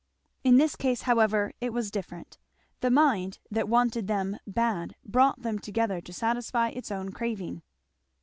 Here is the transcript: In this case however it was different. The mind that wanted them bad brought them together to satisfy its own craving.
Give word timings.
In 0.43 0.57
this 0.57 0.75
case 0.75 1.03
however 1.03 1.53
it 1.61 1.71
was 1.71 1.91
different. 1.91 2.39
The 2.79 2.89
mind 2.89 3.37
that 3.51 3.69
wanted 3.69 4.07
them 4.07 4.39
bad 4.47 4.95
brought 5.05 5.43
them 5.43 5.59
together 5.59 6.01
to 6.01 6.11
satisfy 6.11 6.69
its 6.69 6.89
own 6.89 7.11
craving. 7.11 7.61